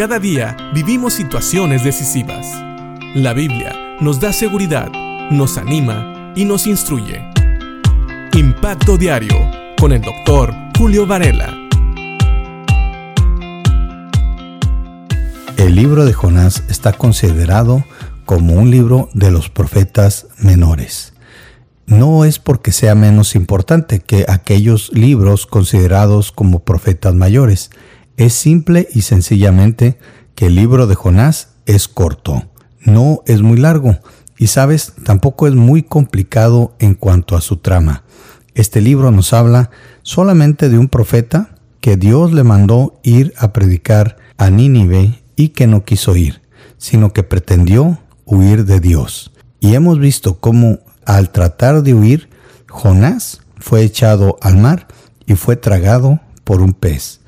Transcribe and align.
Cada 0.00 0.18
día 0.18 0.56
vivimos 0.72 1.12
situaciones 1.12 1.84
decisivas. 1.84 2.46
La 3.14 3.34
Biblia 3.34 3.98
nos 4.00 4.18
da 4.18 4.32
seguridad, 4.32 4.90
nos 5.30 5.58
anima 5.58 6.32
y 6.34 6.46
nos 6.46 6.66
instruye. 6.66 7.22
Impacto 8.32 8.96
Diario 8.96 9.36
con 9.78 9.92
el 9.92 10.00
doctor 10.00 10.54
Julio 10.78 11.06
Varela. 11.06 11.54
El 15.58 15.74
libro 15.74 16.06
de 16.06 16.14
Jonás 16.14 16.64
está 16.70 16.94
considerado 16.94 17.84
como 18.24 18.54
un 18.54 18.70
libro 18.70 19.10
de 19.12 19.30
los 19.30 19.50
profetas 19.50 20.28
menores. 20.38 21.12
No 21.84 22.24
es 22.24 22.38
porque 22.38 22.72
sea 22.72 22.94
menos 22.94 23.34
importante 23.34 24.00
que 24.00 24.24
aquellos 24.28 24.92
libros 24.94 25.46
considerados 25.46 26.32
como 26.32 26.60
profetas 26.60 27.14
mayores, 27.14 27.70
es 28.20 28.34
simple 28.34 28.86
y 28.92 29.00
sencillamente 29.02 29.98
que 30.34 30.48
el 30.48 30.54
libro 30.54 30.86
de 30.86 30.94
Jonás 30.94 31.48
es 31.64 31.88
corto, 31.88 32.44
no 32.80 33.22
es 33.26 33.40
muy 33.40 33.56
largo 33.56 33.96
y 34.36 34.48
sabes, 34.48 34.92
tampoco 35.04 35.46
es 35.46 35.54
muy 35.54 35.82
complicado 35.82 36.74
en 36.78 36.94
cuanto 36.94 37.34
a 37.34 37.40
su 37.40 37.56
trama. 37.56 38.04
Este 38.54 38.82
libro 38.82 39.10
nos 39.10 39.32
habla 39.32 39.70
solamente 40.02 40.68
de 40.68 40.78
un 40.78 40.88
profeta 40.88 41.54
que 41.80 41.96
Dios 41.96 42.32
le 42.32 42.44
mandó 42.44 43.00
ir 43.02 43.32
a 43.38 43.54
predicar 43.54 44.18
a 44.36 44.50
Nínive 44.50 45.22
y 45.36 45.48
que 45.50 45.66
no 45.66 45.86
quiso 45.86 46.14
ir, 46.14 46.42
sino 46.76 47.14
que 47.14 47.22
pretendió 47.22 48.00
huir 48.26 48.66
de 48.66 48.80
Dios. 48.80 49.32
Y 49.60 49.74
hemos 49.74 49.98
visto 49.98 50.40
cómo 50.40 50.80
al 51.06 51.30
tratar 51.30 51.82
de 51.82 51.94
huir, 51.94 52.28
Jonás 52.68 53.40
fue 53.58 53.82
echado 53.82 54.36
al 54.42 54.58
mar 54.58 54.88
y 55.24 55.36
fue 55.36 55.56
tragado 55.56 56.20
por 56.44 56.60
un 56.60 56.74
pez. 56.74 57.20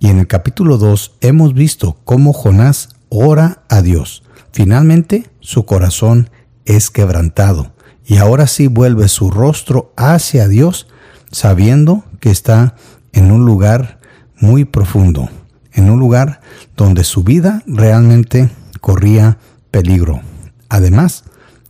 Y 0.00 0.08
en 0.08 0.18
el 0.18 0.26
capítulo 0.26 0.78
2 0.78 1.16
hemos 1.20 1.54
visto 1.54 1.96
cómo 2.04 2.32
Jonás 2.32 2.90
ora 3.08 3.62
a 3.68 3.82
Dios. 3.82 4.22
Finalmente 4.52 5.28
su 5.40 5.64
corazón 5.64 6.30
es 6.64 6.90
quebrantado 6.90 7.72
y 8.04 8.18
ahora 8.18 8.46
sí 8.46 8.68
vuelve 8.68 9.08
su 9.08 9.30
rostro 9.30 9.92
hacia 9.96 10.46
Dios 10.46 10.86
sabiendo 11.30 12.04
que 12.20 12.30
está 12.30 12.76
en 13.12 13.32
un 13.32 13.44
lugar 13.44 13.98
muy 14.40 14.64
profundo, 14.64 15.28
en 15.72 15.90
un 15.90 15.98
lugar 15.98 16.40
donde 16.76 17.02
su 17.02 17.24
vida 17.24 17.62
realmente 17.66 18.50
corría 18.80 19.38
peligro. 19.70 20.20
Además, 20.68 21.24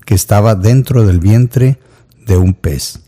que 0.04 0.14
estaba 0.14 0.54
dentro 0.54 1.06
del 1.06 1.18
vientre 1.18 1.80
de 2.26 2.36
un 2.36 2.54
pez. 2.54 3.00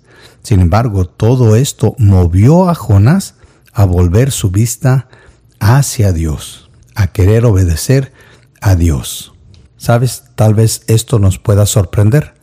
Sin 0.42 0.60
embargo, 0.60 1.04
todo 1.06 1.56
esto 1.56 1.94
movió 1.98 2.68
a 2.68 2.74
Jonás 2.74 3.34
a 3.72 3.84
volver 3.84 4.30
su 4.30 4.50
vista 4.50 5.08
hacia 5.58 6.12
Dios, 6.12 6.70
a 6.94 7.08
querer 7.08 7.44
obedecer 7.44 8.12
a 8.60 8.74
Dios. 8.74 9.32
Sabes, 9.76 10.24
tal 10.34 10.54
vez 10.54 10.82
esto 10.88 11.18
nos 11.18 11.38
pueda 11.38 11.66
sorprender, 11.66 12.34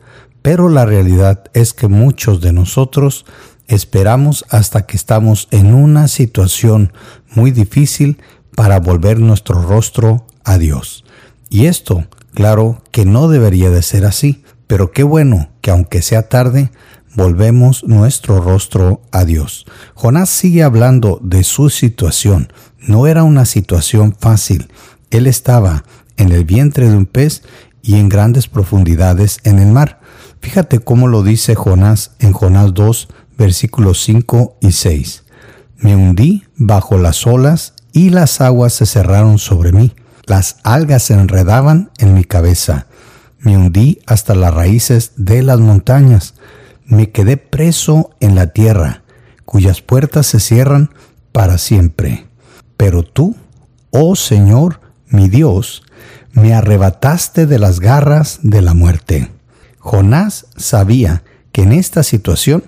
pero 0.42 0.68
la 0.68 0.86
realidad 0.86 1.44
es 1.54 1.72
que 1.72 1.88
muchos 1.88 2.40
de 2.40 2.52
nosotros 2.52 3.26
esperamos 3.66 4.44
hasta 4.50 4.86
que 4.86 4.96
estamos 4.96 5.46
en 5.50 5.74
una 5.74 6.08
situación 6.08 6.92
muy 7.34 7.50
difícil 7.50 8.18
para 8.54 8.80
volver 8.80 9.20
nuestro 9.20 9.62
rostro 9.62 10.26
a 10.42 10.58
Dios. 10.58 11.04
Y 11.50 11.66
esto, 11.66 12.06
claro 12.34 12.82
que 12.90 13.04
no 13.04 13.28
debería 13.28 13.70
de 13.70 13.82
ser 13.82 14.04
así, 14.04 14.42
pero 14.66 14.90
qué 14.90 15.02
bueno 15.02 15.50
que 15.60 15.70
aunque 15.70 16.02
sea 16.02 16.28
tarde, 16.28 16.70
volvemos 17.14 17.84
nuestro 17.84 18.40
rostro 18.40 19.02
a 19.10 19.24
Dios. 19.24 19.66
Jonás 19.94 20.30
sigue 20.30 20.62
hablando 20.62 21.18
de 21.22 21.44
su 21.44 21.70
situación. 21.70 22.52
No 22.86 23.06
era 23.06 23.24
una 23.24 23.44
situación 23.44 24.14
fácil. 24.18 24.68
Él 25.10 25.26
estaba 25.26 25.84
en 26.16 26.32
el 26.32 26.44
vientre 26.44 26.88
de 26.88 26.96
un 26.96 27.06
pez 27.06 27.42
y 27.82 27.94
en 27.96 28.08
grandes 28.08 28.48
profundidades 28.48 29.38
en 29.44 29.58
el 29.58 29.72
mar. 29.72 30.00
Fíjate 30.40 30.78
cómo 30.80 31.08
lo 31.08 31.22
dice 31.22 31.54
Jonás 31.54 32.12
en 32.18 32.32
Jonás 32.32 32.74
2, 32.74 33.08
versículos 33.36 34.02
5 34.02 34.58
y 34.60 34.72
6. 34.72 35.24
Me 35.78 35.96
hundí 35.96 36.44
bajo 36.56 36.98
las 36.98 37.26
olas 37.26 37.74
y 37.92 38.10
las 38.10 38.40
aguas 38.40 38.74
se 38.74 38.86
cerraron 38.86 39.38
sobre 39.38 39.72
mí. 39.72 39.94
Las 40.26 40.56
algas 40.62 41.04
se 41.04 41.14
enredaban 41.14 41.90
en 41.98 42.14
mi 42.14 42.24
cabeza. 42.24 42.86
Me 43.40 43.56
hundí 43.56 44.00
hasta 44.06 44.34
las 44.34 44.52
raíces 44.52 45.12
de 45.16 45.42
las 45.42 45.58
montañas 45.60 46.34
me 46.88 47.10
quedé 47.10 47.36
preso 47.36 48.10
en 48.18 48.34
la 48.34 48.48
tierra, 48.48 49.02
cuyas 49.44 49.82
puertas 49.82 50.26
se 50.26 50.40
cierran 50.40 50.90
para 51.32 51.58
siempre. 51.58 52.26
Pero 52.76 53.02
tú, 53.02 53.36
oh 53.90 54.16
Señor, 54.16 54.80
mi 55.06 55.28
Dios, 55.28 55.82
me 56.32 56.54
arrebataste 56.54 57.46
de 57.46 57.58
las 57.58 57.80
garras 57.80 58.40
de 58.42 58.62
la 58.62 58.74
muerte. 58.74 59.30
Jonás 59.78 60.46
sabía 60.56 61.22
que 61.52 61.62
en 61.62 61.72
esta 61.72 62.02
situación 62.02 62.64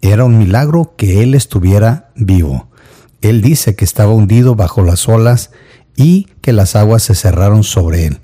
era 0.00 0.24
un 0.24 0.38
milagro 0.38 0.94
que 0.96 1.22
él 1.22 1.34
estuviera 1.34 2.10
vivo. 2.14 2.68
Él 3.20 3.42
dice 3.42 3.76
que 3.76 3.84
estaba 3.84 4.12
hundido 4.12 4.54
bajo 4.54 4.82
las 4.82 5.08
olas 5.08 5.50
y 5.94 6.28
que 6.40 6.52
las 6.52 6.74
aguas 6.74 7.02
se 7.02 7.14
cerraron 7.14 7.64
sobre 7.64 8.06
él. 8.06 8.20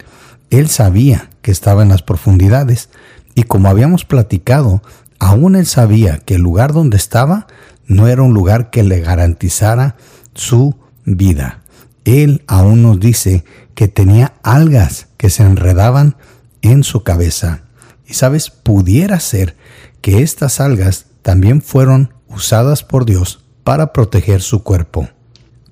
Él 0.50 0.68
sabía 0.68 1.30
que 1.42 1.50
estaba 1.50 1.82
en 1.82 1.88
las 1.88 2.02
profundidades 2.02 2.88
y 3.34 3.42
como 3.42 3.68
habíamos 3.68 4.04
platicado, 4.04 4.82
Aún 5.24 5.56
él 5.56 5.64
sabía 5.64 6.18
que 6.18 6.34
el 6.34 6.42
lugar 6.42 6.74
donde 6.74 6.98
estaba 6.98 7.46
no 7.86 8.08
era 8.08 8.20
un 8.20 8.34
lugar 8.34 8.68
que 8.68 8.82
le 8.82 9.00
garantizara 9.00 9.96
su 10.34 10.76
vida. 11.06 11.62
Él 12.04 12.42
aún 12.46 12.82
nos 12.82 13.00
dice 13.00 13.42
que 13.74 13.88
tenía 13.88 14.34
algas 14.42 15.06
que 15.16 15.30
se 15.30 15.42
enredaban 15.42 16.16
en 16.60 16.84
su 16.84 17.04
cabeza. 17.04 17.62
Y 18.06 18.12
sabes, 18.12 18.50
pudiera 18.50 19.18
ser 19.18 19.56
que 20.02 20.20
estas 20.20 20.60
algas 20.60 21.06
también 21.22 21.62
fueron 21.62 22.12
usadas 22.28 22.82
por 22.82 23.06
Dios 23.06 23.46
para 23.64 23.94
proteger 23.94 24.42
su 24.42 24.62
cuerpo. 24.62 25.08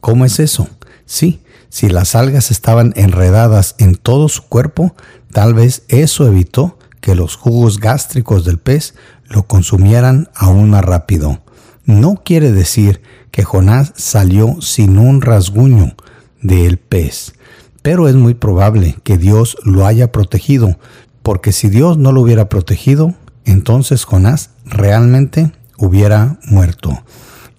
¿Cómo 0.00 0.24
es 0.24 0.40
eso? 0.40 0.66
Sí, 1.04 1.42
si 1.68 1.90
las 1.90 2.14
algas 2.14 2.50
estaban 2.50 2.94
enredadas 2.96 3.74
en 3.76 3.96
todo 3.96 4.30
su 4.30 4.44
cuerpo, 4.44 4.96
tal 5.30 5.52
vez 5.52 5.82
eso 5.88 6.26
evitó 6.26 6.78
que 7.02 7.14
los 7.16 7.36
jugos 7.36 7.80
gástricos 7.80 8.46
del 8.46 8.58
pez 8.58 8.94
lo 9.32 9.44
consumieran 9.44 10.28
aún 10.34 10.70
más 10.70 10.84
rápido. 10.84 11.40
No 11.84 12.22
quiere 12.24 12.52
decir 12.52 13.02
que 13.30 13.44
Jonás 13.44 13.92
salió 13.96 14.60
sin 14.60 14.98
un 14.98 15.20
rasguño 15.20 15.94
del 16.40 16.78
pez, 16.78 17.34
pero 17.82 18.08
es 18.08 18.14
muy 18.14 18.34
probable 18.34 18.96
que 19.02 19.18
Dios 19.18 19.56
lo 19.64 19.86
haya 19.86 20.12
protegido, 20.12 20.78
porque 21.22 21.52
si 21.52 21.68
Dios 21.68 21.98
no 21.98 22.12
lo 22.12 22.20
hubiera 22.20 22.48
protegido, 22.48 23.14
entonces 23.44 24.04
Jonás 24.04 24.50
realmente 24.64 25.52
hubiera 25.78 26.38
muerto. 26.44 27.02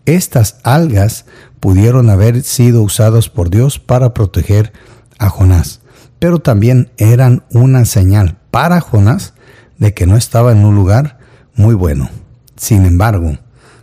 Estas 0.05 0.57
algas 0.63 1.25
pudieron 1.59 2.09
haber 2.09 2.43
sido 2.43 2.81
usadas 2.81 3.29
por 3.29 3.49
Dios 3.49 3.79
para 3.79 4.13
proteger 4.13 4.73
a 5.17 5.29
Jonás, 5.29 5.81
pero 6.19 6.39
también 6.39 6.91
eran 6.97 7.43
una 7.51 7.85
señal 7.85 8.37
para 8.51 8.79
Jonás 8.79 9.33
de 9.77 9.93
que 9.93 10.05
no 10.05 10.15
estaba 10.15 10.51
en 10.51 10.63
un 10.63 10.75
lugar 10.75 11.22
muy 11.55 11.75
bueno. 11.75 12.09
Sin 12.55 12.85
embargo, 12.85 13.37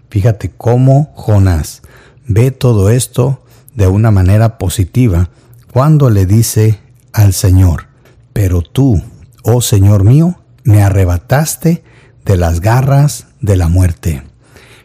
fíjate 0.09 0.51
cómo 0.57 1.13
Jonás 1.15 1.83
ve 2.27 2.51
todo 2.51 2.91
esto 2.91 3.43
de 3.75 3.87
una 3.87 4.11
manera 4.11 4.59
positiva 4.59 5.31
cuando 5.73 6.11
le 6.11 6.27
dice 6.27 6.81
al 7.13 7.33
Señor, 7.33 7.87
pero 8.33 8.63
tú, 8.63 9.03
oh 9.43 9.61
Señor 9.61 10.05
mío, 10.05 10.41
me 10.65 10.83
arrebataste 10.83 11.83
de 12.25 12.37
las 12.37 12.61
garras 12.61 13.27
de 13.41 13.57
la 13.57 13.69
muerte. 13.69 14.23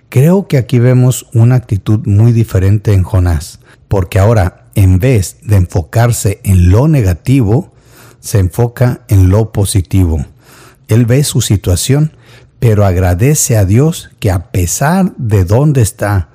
Creo 0.10 0.48
que 0.48 0.58
aquí 0.58 0.80
vemos 0.80 1.28
una 1.34 1.56
actitud 1.56 2.06
muy 2.06 2.32
diferente 2.32 2.94
en 2.94 3.04
Jonás, 3.04 3.60
porque 3.88 4.20
ahora, 4.20 4.68
en 4.76 5.00
vez 5.00 5.38
de 5.44 5.58
enfocarse 5.58 6.40
en 6.44 6.70
lo 6.70 6.88
negativo, 6.88 7.74
se 8.20 8.40
enfoca 8.40 9.02
en 9.08 9.30
lo 9.30 9.52
positivo. 9.52 10.26
Él 10.88 11.06
ve 11.06 11.24
su 11.24 11.42
situación 11.42 12.12
pero 12.60 12.86
agradece 12.86 13.58
a 13.58 13.66
Dios 13.66 14.10
que 14.20 14.32
a 14.32 14.52
pesar 14.52 15.14
de 15.18 15.46
dónde 15.46 15.82
está, 15.82 16.30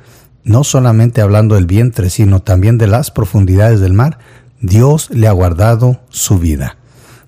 no 0.45 0.63
solamente 0.63 1.21
hablando 1.21 1.57
del 1.57 1.67
vientre, 1.67 2.09
sino 2.09 2.41
también 2.41 2.79
de 2.79 2.87
las 2.87 3.11
profundidades 3.11 3.81
del 3.81 3.95
mar, 3.95 4.19
Dios 4.61 5.11
le 5.11 5.27
ha 5.27 5.33
guardado 5.33 6.01
su 6.09 6.39
vida. 6.39 6.77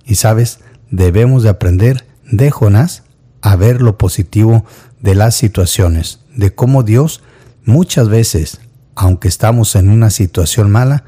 Y 0.05 0.17
sabes, 0.17 0.61
debemos 0.91 1.43
de 1.43 1.49
aprender 1.49 2.07
de 2.31 2.53
Jonás 2.53 3.03
a 3.41 3.57
ver 3.57 3.83
lo 3.83 3.99
positivo 3.99 4.65
de 5.01 5.15
las 5.15 5.35
situaciones, 5.35 6.21
de 6.37 6.55
cómo 6.55 6.83
Dios 6.85 7.23
muchas 7.65 8.09
veces, 8.09 8.61
aunque 8.95 9.27
estamos 9.27 9.75
en 9.75 9.89
una 9.89 10.11
situación 10.11 10.71
mala, 10.71 11.03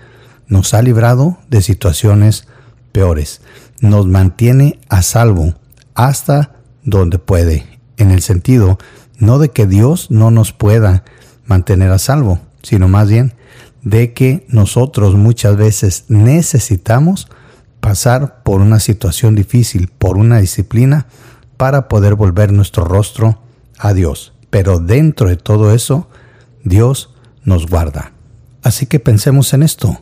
nos 0.48 0.74
ha 0.74 0.82
librado 0.82 1.38
de 1.48 1.62
situaciones 1.62 2.48
peores, 2.90 3.40
nos 3.80 4.06
mantiene 4.06 4.80
a 4.88 5.02
salvo 5.02 5.54
hasta 5.94 6.56
donde 6.82 7.18
puede 7.18 7.66
en 7.96 8.10
el 8.10 8.22
sentido 8.22 8.78
no 9.18 9.38
de 9.38 9.50
que 9.50 9.66
Dios 9.66 10.10
no 10.10 10.30
nos 10.30 10.52
pueda 10.52 11.04
mantener 11.46 11.90
a 11.90 11.98
salvo, 11.98 12.40
sino 12.62 12.88
más 12.88 13.08
bien 13.08 13.34
de 13.82 14.12
que 14.12 14.46
nosotros 14.48 15.14
muchas 15.14 15.56
veces 15.56 16.04
necesitamos 16.08 17.28
pasar 17.80 18.42
por 18.42 18.60
una 18.60 18.80
situación 18.80 19.34
difícil, 19.34 19.88
por 19.88 20.16
una 20.16 20.38
disciplina, 20.38 21.06
para 21.56 21.86
poder 21.88 22.14
volver 22.14 22.52
nuestro 22.52 22.84
rostro 22.84 23.40
a 23.78 23.92
Dios. 23.92 24.32
Pero 24.50 24.78
dentro 24.78 25.28
de 25.28 25.36
todo 25.36 25.72
eso, 25.74 26.08
Dios 26.64 27.10
nos 27.44 27.66
guarda. 27.66 28.12
Así 28.62 28.86
que 28.86 29.00
pensemos 29.00 29.52
en 29.52 29.62
esto. 29.62 30.00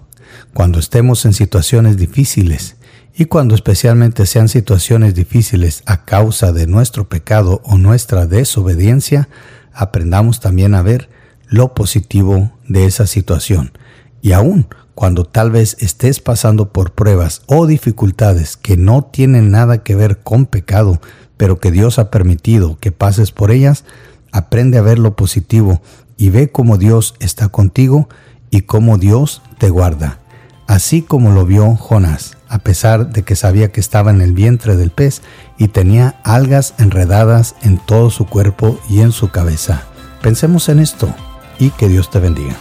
Cuando 0.55 0.79
estemos 0.79 1.25
en 1.25 1.33
situaciones 1.33 1.97
difíciles, 1.97 2.77
y 3.14 3.26
cuando 3.26 3.55
especialmente 3.55 4.26
sean 4.26 4.49
situaciones 4.49 5.14
difíciles 5.14 5.82
a 5.87 6.05
causa 6.05 6.53
de 6.53 6.67
nuestro 6.67 7.09
pecado 7.09 7.61
o 7.64 7.76
nuestra 7.76 8.26
desobediencia, 8.26 9.29
aprendamos 9.75 10.41
también 10.41 10.75
a 10.75 10.82
ver 10.82 11.11
lo 11.47 11.75
positivo 11.75 12.53
de 12.67 12.87
esa 12.87 13.06
situación. 13.06 13.73
Y 14.23 14.32
aún 14.32 14.67
cuando 14.94 15.25
tal 15.25 15.50
vez 15.50 15.76
estés 15.81 16.20
pasando 16.20 16.73
por 16.73 16.93
pruebas 16.93 17.43
o 17.47 17.67
dificultades 17.67 18.56
que 18.56 18.76
no 18.76 19.03
tienen 19.03 19.50
nada 19.50 19.82
que 19.82 19.94
ver 19.94 20.19
con 20.19 20.47
pecado, 20.47 21.00
pero 21.37 21.58
que 21.61 21.70
Dios 21.70 21.99
ha 21.99 22.11
permitido 22.11 22.79
que 22.79 22.93
pases 22.93 23.31
por 23.32 23.50
ellas, 23.50 23.85
aprende 24.32 24.79
a 24.79 24.82
ver 24.82 24.99
lo 24.99 25.17
positivo 25.17 25.82
y 26.17 26.31
ve 26.31 26.50
cómo 26.50 26.79
Dios 26.79 27.15
está 27.20 27.49
contigo 27.49 28.08
y 28.50 28.62
cómo 28.62 28.97
Dios 28.97 29.43
te 29.58 29.70
guarda, 29.70 30.20
así 30.67 31.03
como 31.03 31.32
lo 31.32 31.44
vio 31.47 31.75
Jonás 31.76 32.37
a 32.53 32.59
pesar 32.59 33.09
de 33.09 33.23
que 33.23 33.35
sabía 33.35 33.73
que 33.73 33.81
estaba 33.81 34.11
en 34.11 34.21
el 34.21 34.35
vientre 34.35 34.77
del 34.77 34.91
pez 34.91 35.23
y 35.57 35.69
tenía 35.69 36.17
algas 36.23 36.75
enredadas 36.79 37.55
en 37.63 37.79
todo 37.79 38.11
su 38.11 38.27
cuerpo 38.27 38.79
y 38.91 39.01
en 39.01 39.11
su 39.11 39.31
cabeza. 39.31 39.85
Pensemos 40.21 40.69
en 40.69 40.79
esto 40.79 41.09
y 41.59 41.71
que 41.71 41.89
Dios 41.89 42.11
te 42.11 42.19
bendiga. 42.19 42.55